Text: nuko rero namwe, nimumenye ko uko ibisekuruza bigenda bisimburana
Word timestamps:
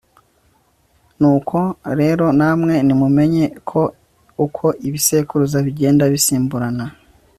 nuko 1.19 1.57
rero 2.01 2.25
namwe, 2.39 2.73
nimumenye 2.85 3.45
ko 3.69 3.81
uko 4.45 4.65
ibisekuruza 4.87 5.57
bigenda 5.67 6.03
bisimburana 6.15 6.85